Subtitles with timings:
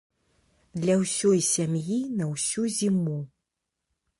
[0.85, 3.19] Для ўсёй сям'і на ўсю зіму.